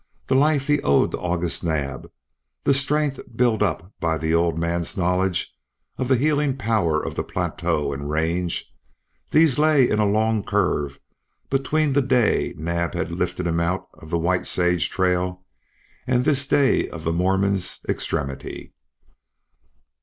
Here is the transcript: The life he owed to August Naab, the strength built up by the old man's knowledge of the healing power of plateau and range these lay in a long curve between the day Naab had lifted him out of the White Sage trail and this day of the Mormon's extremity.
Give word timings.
The 0.25 0.33
life 0.33 0.65
he 0.65 0.81
owed 0.81 1.11
to 1.11 1.19
August 1.19 1.63
Naab, 1.63 2.09
the 2.63 2.73
strength 2.73 3.19
built 3.35 3.61
up 3.61 3.93
by 3.99 4.17
the 4.17 4.33
old 4.33 4.57
man's 4.57 4.97
knowledge 4.97 5.53
of 5.99 6.07
the 6.07 6.15
healing 6.15 6.57
power 6.57 6.99
of 6.99 7.13
plateau 7.27 7.93
and 7.93 8.09
range 8.09 8.73
these 9.29 9.59
lay 9.59 9.87
in 9.87 9.99
a 9.99 10.07
long 10.07 10.41
curve 10.43 10.99
between 11.51 11.93
the 11.93 12.01
day 12.01 12.55
Naab 12.57 12.95
had 12.95 13.11
lifted 13.11 13.45
him 13.45 13.59
out 13.59 13.89
of 13.93 14.09
the 14.09 14.17
White 14.17 14.47
Sage 14.47 14.89
trail 14.89 15.45
and 16.07 16.25
this 16.25 16.47
day 16.47 16.89
of 16.89 17.03
the 17.03 17.13
Mormon's 17.13 17.81
extremity. 17.87 18.73